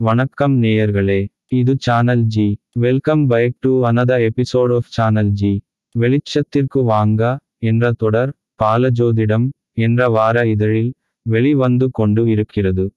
வணக்கம் 0.00 0.62
நேயர்களே 0.62 1.28
இது 1.48 1.76
channel 1.78 2.22
G 2.24 2.60
welcome 2.72 3.26
back 3.26 3.56
to 3.60 3.84
another 3.84 4.18
episode 4.26 4.74
of 4.74 4.88
channel 4.88 5.30
G 5.30 5.50
வெளிச்சத்திற்கு 5.94 6.84
வாங்க 6.84 7.38
என்ற 7.58 7.92
தொடர் 7.92 8.32
பாலஜோதிடம் 8.62 9.48
என்ற 9.72 10.08
வார 10.08 10.46
இதழில் 10.46 10.94
வெளிவந்து 11.22 11.90
கொண்டு 11.90 12.28
இருக்கிறது. 12.28 12.92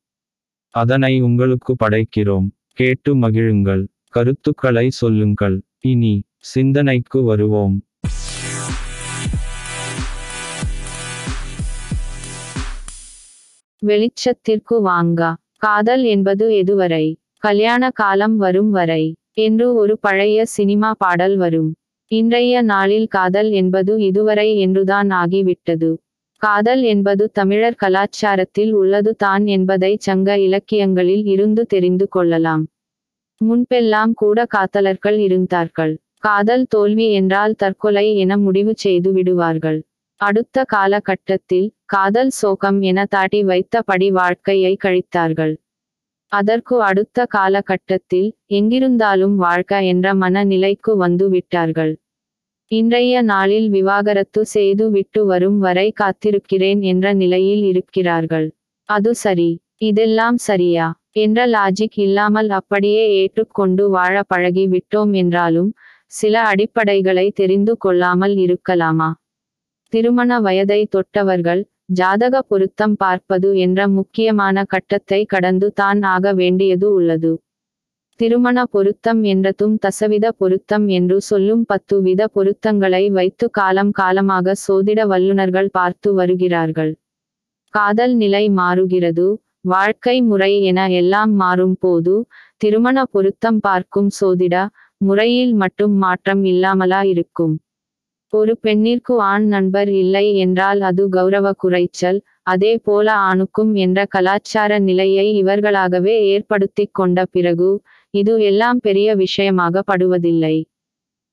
அதனை 0.69 1.21
உங்களுக்கு 1.21 1.75
படைக்கிறோம். 1.85 2.47
கேட்டு 2.67 3.15
மகிழுங்கள். 3.15 3.87
கருத்துக்களை 4.09 4.89
சொல்லுங்கள். 4.89 5.61
இனி 5.79 6.23
சிந்தனைக்கு 6.37 7.23
வருவோம். 7.23 7.77
வெளிச்சத்திற்கு 13.81 14.81
வாங்க. 14.81 15.37
காதல் 15.61 16.03
என்பது 16.03 16.45
எதுவரை? 16.51 17.05
கல்யாண 17.37 17.89
காலம் 17.89 18.37
வரும் 18.37 18.69
வரை. 18.69 19.03
என்று 19.33 19.75
ஒரு 19.75 19.97
பழைய 19.97 20.45
சினிமா 20.45 20.93
பாடல் 20.97 21.37
வரும். 21.37 21.67
இன்றைய 22.11 22.61
நாளில் 22.61 23.07
காதல் 23.07 23.51
என்பது 23.51 24.01
இதுவரை 24.01 24.57
என்றுதான் 24.59 25.09
ஆகிவிட்டது. 25.09 25.95
காதல் 26.37 26.81
என்பது 26.83 27.31
தமிழர் 27.31 27.77
கலாச்சாரத்தில் 27.83 28.71
உள்ளது 28.71 29.15
தான் 29.15 29.45
என்பதை 29.45 29.97
சங்க 29.99 30.37
இலக்கியங்களில் 30.37 31.25
இருந்து 31.25 31.65
தெரிந்து 31.65 32.07
கொள்ளலாம். 32.07 32.63
முன்பெல்லாம் 33.41 34.13
கூட 34.13 34.45
காதலர்கள் 34.45 35.19
இருந்தார்கள். 35.19 35.93
காதல் 36.19 36.65
தோல்வி 36.65 37.11
என்றால் 37.11 37.53
தற்கொலை 37.53 38.15
என 38.15 38.37
முடிவு 38.37 38.73
செய்து 38.75 39.11
விடுவார்கள். 39.11 39.79
அடுத்த 40.21 40.63
காலகட்டத்தில் 40.65 41.67
காதல் 41.85 42.31
சோகம் 42.31 42.79
என 42.81 43.05
தாட்டி 43.05 43.39
வைத்தபடி 43.43 44.07
வாழ்க்கையை 44.11 44.73
கழித்தார்கள். 44.83 45.53
அதற்கு 46.31 46.75
அடுத்த 46.81 47.25
காலகட்டத்தில் 47.25 48.29
எங்கிருந்தாலும் 48.49 49.35
வாழ்க்க 49.35 49.81
என்ற 49.83 50.13
மனநிலைக்கு 50.13 50.91
வந்து 50.95 51.25
விட்டார்கள். 51.29 51.93
இன்றைய 52.71 53.21
நாளில் 53.21 53.67
விவாகரத்து 53.69 54.41
செய்து 54.45 54.85
விட்டு 54.89 55.21
வரும் 55.25 55.57
வரை 55.59 55.87
காத்திருக்கிறேன் 56.01 56.81
என்ற 56.81 57.13
நிலையில் 57.13 57.63
இருக்கிறார்கள். 57.63 58.47
அது 58.89 59.13
சரி. 59.15 59.49
இதெல்லாம் 59.81 60.37
சரியா? 60.41 60.87
என்ற 61.15 61.39
லாஜிக் 61.47 61.97
இல்லாமல் 61.99 62.49
அப்படியே 62.49 63.03
ஏற்றுக்கொண்டு 63.13 63.85
வாழ 63.89 64.15
பழகி 64.27 64.67
விட்டோம் 64.67 65.13
என்றாலும் 65.13 65.71
சில 66.11 66.35
அடிப்படைகளை 66.51 67.27
தெரிந்து 67.33 67.77
கொள்ளாமல் 67.77 68.35
இருக்கலாமா? 68.37 69.09
திருமண 69.93 70.31
வயதை 70.39 70.81
தொட்டவர்கள் 70.93 71.61
ஜாதக 71.99 72.35
பொருத்தம் 72.41 72.93
பார்ப்பது 72.95 73.49
என்ற 73.57 73.79
முக்கியமான 73.95 74.63
கட்டத்தை 74.63 75.19
கடந்து 75.25 75.67
தான் 75.73 76.01
ஆக 76.11 76.33
வேண்டியது 76.33 76.87
உள்ளது. 76.97 77.31
திருமண 78.19 78.57
பொருத்தம் 78.65 79.21
என்றதும் 79.23 79.75
தசவித 79.85 80.25
பொருத்தம் 80.41 80.85
என்று 80.97 81.17
சொல்லும் 81.21 81.63
பத்து 81.65 81.95
வித 82.01 82.27
பொருத்தங்களை 82.27 83.03
வைத்து 83.09 83.45
காலம் 83.51 83.91
காலமாக 83.91 84.55
சோதிட 84.65 85.05
வல்லுநர்கள் 85.05 85.69
பார்த்து 85.69 86.11
வருகிறார்கள். 86.13 86.91
காதல் 87.73 88.13
நிலை 88.15 88.43
மாறுகிறது 88.59 89.25
வாழ்க்கை 89.65 90.15
முறை 90.29 90.51
என 90.69 90.79
எல்லாம் 91.01 91.33
மாறும் 91.41 91.75
போது 91.79 92.13
திருமண 92.57 93.03
பொருத்தம் 93.13 93.59
பார்க்கும் 93.59 94.09
சோதிட 94.19 94.55
முறையில் 95.01 95.53
மட்டும் 95.55 95.93
மாற்றம் 96.03 96.43
இல்லாமலா 96.43 97.01
இருக்கும். 97.13 97.53
ஒரு 98.33 98.53
பெண்ணிற்கு 98.57 99.13
ஆண் 99.29 99.45
நண்பர் 99.45 99.89
இல்லை 100.01 100.25
என்றால் 100.35 100.81
அது 100.89 101.03
கௌரவ 101.09 101.47
குறைச்சல். 101.63 102.19
அதே 102.43 102.73
போல 102.77 103.07
ஆணுக்கும் 103.29 103.71
என்ற 103.75 103.99
கலாச்சார 104.05 104.77
நிலையை 104.79 105.25
இவர்களாகவே 105.41 106.15
ஏற்படுத்தி 106.33 106.85
கொண்ட 106.91 107.25
பிறகு 107.25 107.69
இது 108.13 108.33
எல்லாம் 108.41 108.79
பெரிய 108.79 109.09
விஷயமாக 109.15 109.83
படுவதில்லை. 109.91 110.55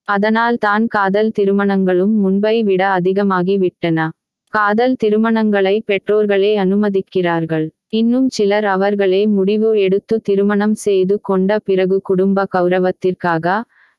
அதனால் 0.09 0.59
தான் 0.59 0.85
காதல் 0.89 1.33
திருமணங்களும் 1.39 2.15
முன்பை 2.17 2.57
விட 2.63 2.83
அதிகமாகி 2.99 3.57
விட்டன. 3.59 4.09
காதல் 4.53 4.95
திருமணங்களை 5.03 5.77
பெற்றோர்களே 5.87 6.53
அனுமதிக்கிறார்கள். 6.57 7.67
இன்னும் 7.93 8.29
சிலர் 8.29 8.67
அவர்களே 8.67 9.23
முடிவு 9.39 9.71
எடுத்து 9.81 10.15
திருமணம் 10.21 10.77
செய்து 10.87 11.15
கொண்ட 11.21 11.59
பிறகு 11.61 11.97
குடும்ப 12.03 12.47
கௌரவத்திற்காக 12.57 13.57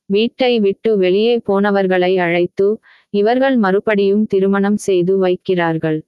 வீட்டை 0.10 0.54
விட்டு 0.60 0.92
வெளியே 0.98 1.34
போனவர்களை 1.48 2.12
அழைத்து 2.18 2.68
இவர்கள் 3.14 3.58
மறுபடியும் 3.58 4.26
திருமணம் 4.26 4.80
செய்து 4.88 5.14
வைக்கிறார்கள். 5.18 6.00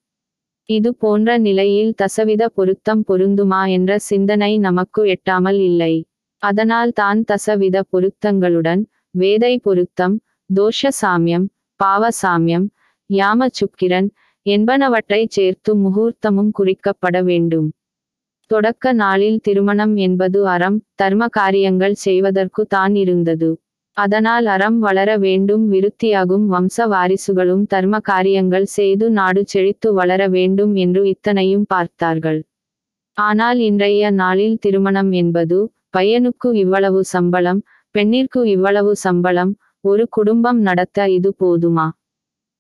இது 0.70 0.90
போன்ற 0.94 1.38
நிலையில் 1.38 1.92
தசவித 1.94 2.44
பொருத்தம் 2.48 3.02
பொருந்துமா 3.08 3.62
என்ற 3.68 3.92
சிந்தனை 4.00 4.52
நமக்கு 4.58 5.02
எட்டாமல் 5.06 5.60
இல்லை. 5.60 5.94
அதனால் 6.44 6.92
தான் 6.92 7.20
தசவித 7.24 7.78
பொருத்தங்களுடன் 7.92 8.82
வேதை 9.18 9.54
பொருத்தம் 9.60 10.16
தோஷ 10.50 10.90
சாமியம் 11.02 11.46
பாவ 11.80 12.04
சாமியம் 12.22 12.68
யாம 13.10 13.48
சுக்கிரன் 13.50 14.10
என்பனவற்றை 14.46 15.22
சேர்த்து 15.28 15.72
முகூர்த்தமும் 15.76 16.52
குறிக்கப்பட 16.60 17.18
வேண்டும். 17.24 17.68
தொடக்க 18.52 18.94
நாளில் 18.94 19.40
திருமணம் 19.40 19.96
என்பது 19.96 20.40
அறம் 20.48 20.78
தர்ம 20.96 21.28
காரியங்கள் 21.30 21.96
செய்வதற்கு 22.06 22.62
தான் 22.66 22.96
இருந்தது. 22.96 23.50
அதனால் 23.98 24.46
அறம் 24.46 24.78
வளர 24.80 25.10
வேண்டும் 25.18 25.64
விருத்தியாகும் 25.72 26.46
வம்ச 26.48 26.86
வாரிசுகளும் 26.88 27.64
தர்ம 27.66 27.96
காரியங்கள் 28.04 28.68
செய்து 28.76 29.06
நாடு 29.12 29.42
செழித்து 29.46 29.90
வளர 29.94 30.22
வேண்டும் 30.30 30.74
என்று 30.76 31.02
இத்தனையும் 31.08 31.66
பார்த்தார்கள். 31.66 32.40
ஆனால் 33.18 33.60
இன்றைய 33.62 34.12
நாளில் 34.22 34.58
திருமணம் 34.60 35.12
என்பது 35.14 35.58
பையனுக்கு 35.98 36.50
இவ்வளவு 36.56 37.02
சம்பளம் 37.14 37.62
பெண்ணிற்கு 37.96 38.42
இவ்வளவு 38.56 38.92
சம்பளம் 39.06 39.52
ஒரு 39.84 40.04
குடும்பம் 40.10 40.60
நடத்த 40.62 41.08
இது 41.10 41.30
போதுமா? 41.42 41.88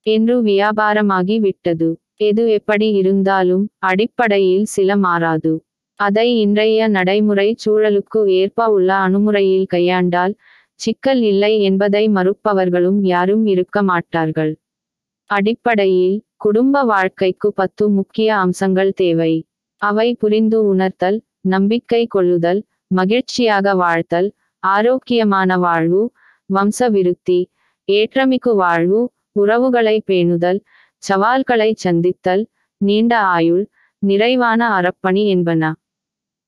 என்று 0.06 0.36
வியாபாரமாகி 0.44 1.38
விட்டது. 1.40 1.90
எது 2.22 2.44
எப்படி 2.58 2.88
இருந்தாலும் 3.02 3.66
அடிப்படையில் 3.90 4.66
சில 4.76 4.96
மாறாது. 5.06 5.54
அதை 6.00 6.28
இன்றைய 6.44 6.88
நடைமுறை 6.90 7.48
சூழலுக்கு 7.64 8.20
ஏற்ப 8.40 8.68
உள்ள 8.76 8.90
அணுமுறையில் 9.06 9.68
கையாண்டால் 9.74 10.34
சிக்கல் 10.82 11.22
இல்லை 11.22 11.54
என்பதை 11.62 12.04
மறுப்பவர்களும் 12.10 13.00
யாரும் 13.06 13.46
இருக்க 13.54 13.78
மாட்டார்கள். 13.84 14.54
அடிப்படையில் 15.30 16.18
குடும்ப 16.38 16.84
வாழ்க்கைக்கு 16.84 17.48
பத்து 17.54 17.84
முக்கிய 17.90 18.30
அம்சங்கள் 18.38 18.92
தேவை. 18.94 19.34
அவை 19.82 20.08
புரிந்து 20.16 20.58
உணர்த்தல் 20.66 21.18
நம்பிக்கை 21.48 22.04
கொள்ளுதல் 22.08 22.62
மகிழ்ச்சியாக 22.92 23.74
வாழ்த்தல் 23.76 24.30
ஆரோக்கியமான 24.64 25.58
வாழ்வு 25.58 26.02
வம்ச 26.50 26.90
விருத்தி 26.90 27.40
ஏற்றமிக்கு 27.90 28.52
வாழ்வு 28.56 29.00
உறவுகளை 29.34 29.96
பேணுதல் 30.08 30.60
சவால்களை 31.04 31.70
சந்தித்தல் 31.84 32.44
நீண்ட 32.82 33.14
ஆயுள் 33.36 33.64
நிறைவான 34.02 34.62
அறப்பணி 34.78 35.24
என்பன. 35.28 35.64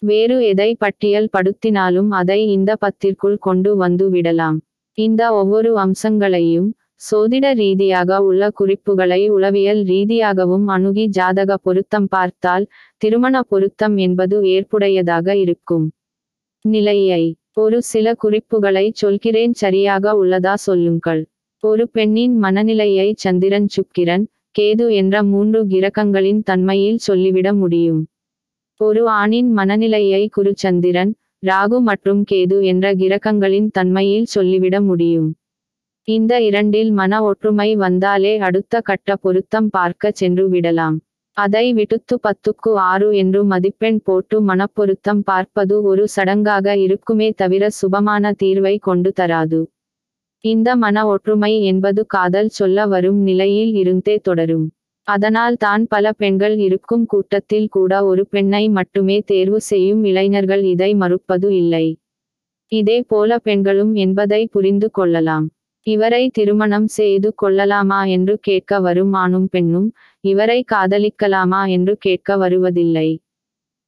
வேறு 0.03 0.37
எதை 0.45 0.69
பட்டியல் 0.75 1.29
படுத்தினாலும் 1.35 2.09
அதை 2.11 2.39
இந்த 2.51 2.71
பத்திற்குள் 2.85 3.37
கொண்டு 3.37 3.71
வந்து 3.75 4.09
விடலாம். 4.09 4.57
இந்த 4.97 5.21
ஒவ்வொரு 5.33 5.71
அம்சங்களையும் 5.77 6.69
சோதிட 7.01 7.45
ரீதியாக 7.53 8.19
உள்ள 8.23 8.49
குறிப்புகளை 8.49 9.21
உளவியல் 9.29 9.81
ரீதியாகவும் 9.83 10.67
அணுகி 10.67 11.05
ஜாதக 11.09 11.57
பொருத்தம் 11.57 12.07
பார்த்தால் 12.07 12.65
திருமண 12.97 13.43
பொருத்தம் 13.43 13.95
என்பது 13.97 14.37
ஏற்புடையதாக 14.55 15.27
இருக்கும். 15.35 15.85
நிலையை 16.65 17.23
ஒரு 17.53 17.79
சில 17.83 18.13
குறிப்புகளை 18.13 18.85
சொல்கிறேன் 18.93 19.53
சரியாக 19.53 20.13
உள்ளதா 20.21 20.53
சொல்லுங்கள். 20.67 21.21
ஒரு 21.63 21.83
பெண்ணின் 21.89 22.37
மனநிலையை 22.37 23.09
சந்திரன் 23.17 23.69
சுக்கிரன் 23.75 24.25
கேது 24.59 24.87
என்ற 24.93 25.23
மூன்று 25.23 25.59
கிரகங்களின் 25.67 26.41
தன்மையில் 26.43 26.99
சொல்லிவிட 26.99 27.49
முடியும். 27.53 28.01
ஒரு 28.79 29.01
ஆணின் 29.09 29.49
மனநிலையை 29.51 30.21
குருச்சந்திரன் 30.35 31.11
ராகு 31.43 31.77
மற்றும் 31.81 32.21
கேது 32.31 32.57
என்ற 32.63 32.85
கிரகங்களின் 32.93 33.67
தன்மையில் 33.71 34.25
சொல்லிவிட 34.25 34.75
முடியும். 34.81 35.29
இந்த 36.07 36.41
இரண்டில் 36.41 36.91
மன 36.91 37.21
ஒற்றுமை 37.23 37.69
வந்தாலே 37.75 38.33
அடுத்த 38.37 38.81
கட்ட 38.81 39.15
பொருத்தம் 39.15 39.69
பார்க்க 39.69 40.11
சென்று 40.11 40.45
விடலாம். 40.49 40.97
அதை 41.37 41.65
விடுத்து 41.73 42.15
பத்துக்கு 42.27 42.71
ஆறு 42.89 43.09
என்று 43.15 43.41
மதிப்பெண் 43.43 44.01
போட்டு 44.03 44.39
மனப்பொருத்தம் 44.41 45.23
பார்ப்பது 45.23 45.77
ஒரு 45.83 46.05
சடங்காக 46.15 46.75
இருக்குமே 46.77 47.29
தவிர 47.31 47.69
சுபமான 47.81 48.33
தீர்வை 48.43 48.75
கொண்டு 48.79 49.11
தராது. 49.11 49.61
இந்த 50.43 50.69
மன 50.75 51.05
ஒற்றுமை 51.07 51.53
என்பது 51.63 52.03
காதல் 52.05 52.51
சொல்ல 52.51 52.85
வரும் 52.85 53.21
நிலையில் 53.21 53.73
இருந்தே 53.73 54.15
தொடரும். 54.17 54.65
அதனால் 55.07 55.55
தான் 55.55 55.83
பல 55.87 56.05
பெண்கள் 56.11 56.55
இருக்கும் 56.57 57.05
கூட்டத்தில் 57.05 57.67
கூட 57.69 57.91
ஒரு 58.05 58.23
பெண்ணை 58.25 58.63
மட்டுமே 58.69 59.17
தேர்வு 59.21 59.59
செய்யும் 59.61 60.03
இளைஞர்கள் 60.03 60.63
இதை 60.63 60.91
மறுப்பது 60.93 61.49
இல்லை. 61.55 61.85
இதே 62.71 62.99
போல 63.01 63.37
பெண்களும் 63.37 63.93
என்பதை 63.95 64.41
புரிந்து 64.45 64.87
கொள்ளலாம். 64.91 65.47
இவரை 65.87 66.23
திருமணம் 66.29 66.87
செய்து 66.87 67.29
கொள்ளலாமா 67.35 67.99
என்று 68.05 68.35
கேட்க 68.39 68.79
வரும் 68.79 69.13
ஆணும் 69.13 69.47
பெண்ணும் 69.49 69.89
இவரை 70.23 70.59
காதலிக்கலாமா 70.71 71.61
என்று 71.67 71.93
கேட்க 71.97 72.37
வருவதில்லை. 72.37 73.09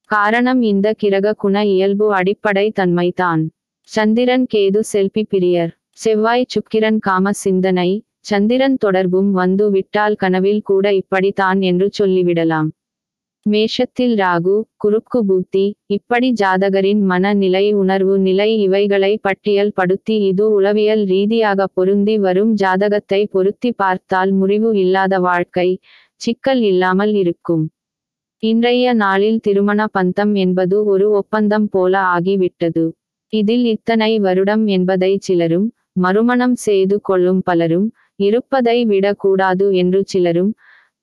காரணம் 0.09 0.61
இந்த 0.61 0.87
கிரக 0.93 1.33
குண 1.33 1.63
இயல்பு 1.65 2.07
அடிப்படை 2.13 2.67
தன்மைதான். 2.79 3.43
சந்திரன் 3.89 4.45
கேது 4.53 4.81
செல்பி 4.91 5.23
பிரியர். 5.31 5.71
செவ்வாய் 5.97 6.49
சுக்கிரன் 6.53 6.99
காம 6.99 7.31
சிந்தனை 7.31 7.89
சந்திரன் 8.25 8.77
தொடர்பும் 8.77 9.29
வந்து 9.33 9.65
விட்டால் 9.69 10.15
கனவில் 10.15 10.63
கூட 10.63 10.85
இப்படித்தான் 10.93 11.59
என்று 11.61 11.87
சொல்லிவிடலாம். 11.99 12.69
மேஷத்தில் 13.45 14.13
ராகு 14.15 14.53
குறுக்கு 14.77 15.19
புத்தி 15.23 15.65
இப்படி 15.87 16.29
ஜாதகரின் 16.33 17.01
மனநிலை 17.03 17.65
உணர்வு 17.73 18.15
நிலை 18.19 18.47
இவைகளை 18.59 19.11
பட்டியல் 19.21 19.73
படுத்தி 19.73 20.15
இது 20.29 20.45
உளவியல் 20.51 21.03
ரீதியாக 21.05 21.67
பொருந்தி 21.73 22.15
வரும் 22.17 22.53
ஜாதகத்தை 22.53 23.21
பொருத்தி 23.27 23.71
பார்த்தால் 23.73 24.31
முறிவு 24.31 24.71
இல்லாத 24.75 25.19
வாழ்க்கை 25.19 25.67
சிக்கல் 26.21 26.63
இல்லாமல் 26.63 27.13
இருக்கும். 27.21 27.63
இன்றைய 28.43 28.93
நாளில் 28.95 29.39
திருமண 29.39 29.81
பந்தம் 29.93 30.33
என்பது 30.35 30.77
ஒரு 30.85 31.05
ஒப்பந்தம் 31.19 31.67
போல 31.69 31.93
ஆகிவிட்டது. 32.15 32.85
இதில் 33.33 33.65
இத்தனை 33.65 34.11
வருடம் 34.19 34.65
என்பதை 34.69 35.11
சிலரும் 35.19 35.67
மறுமணம் 35.97 36.57
செய்து 36.65 36.95
கொள்ளும் 37.01 37.41
பலரும் 37.43 37.87
இருப்பதை 38.19 38.85
விடக்கூடாது 38.85 39.75
என்று 39.75 40.03
சிலரும் 40.03 40.53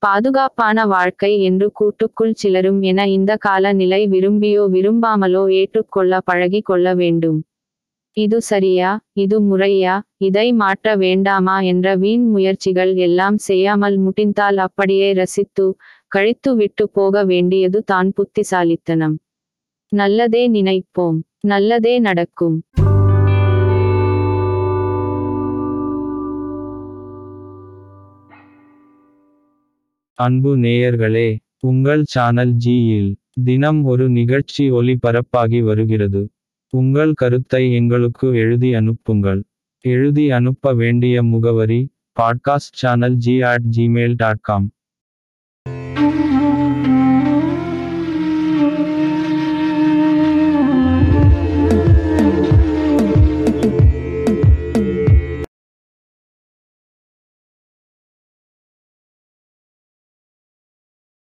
பாதுகாப்பான 0.02 0.86
வாழ்க்கை 0.86 1.42
என்று 1.42 1.66
கூட்டுக்குள் 1.72 2.32
சிலரும் 2.32 2.80
என 2.82 3.08
இந்த 3.08 3.36
கால 3.36 3.72
நிலை 3.72 4.08
விரும்பியோ 4.08 4.64
விரும்பாமலோ 4.66 5.42
ஏற்றுக்கொள்ள 5.52 6.20
பழகி 6.20 6.60
கொள்ள 6.60 6.94
வேண்டும். 6.94 7.38
இது 8.16 8.40
சரியா? 8.40 9.00
இது 9.12 9.40
முறையா? 9.40 9.94
இதை 10.16 10.52
மாற்ற 10.52 10.96
வேண்டாமா? 10.96 11.60
என்ற 11.62 11.96
வீண் 11.96 12.26
முயற்சிகள் 12.26 12.94
எல்லாம் 12.94 13.38
செய்யாமல் 13.38 13.98
முட்டிந்தால் 13.98 14.56
அப்படியே 14.56 15.12
ரசித்து 15.12 15.66
கழித்து 16.08 16.56
விட்டு 16.56 16.88
போக 16.88 17.24
வேண்டியது 17.24 17.80
தான் 17.84 18.10
புத்திசாலித்தனம். 18.12 19.16
நல்லதே 19.92 20.48
நினைப்போம். 20.48 21.20
நல்லதே 21.40 21.98
நடக்கும். 21.98 22.58
அன்பு 30.22 30.50
நேயர்களே 30.56 31.28
உங்கள் 31.66 32.02
சேனல் 32.04 32.52
ஜியில் 32.64 33.10
தினம் 33.44 33.80
ஒரு 33.84 34.06
நிகழ்ச்சி 34.08 34.64
ஒளிபரப்பாகி 34.70 35.60
வருகிறது. 35.64 36.22
உங்கள் 36.72 37.12
கருத்தை 37.12 37.62
எங்களுக்கு 37.74 38.26
எழுதி 38.34 38.70
அனுப்புங்கள். 38.74 39.40
எழுதி 39.84 40.24
அனுப்ப 40.30 40.74
வேண்டிய 40.74 41.22
முகவரி 41.22 41.80
podcast 42.16 42.78
channel 42.80 43.16
G 43.16 43.34
at 43.42 43.66
Gmail 43.76 44.14
dot 44.16 44.42
com 44.42 44.66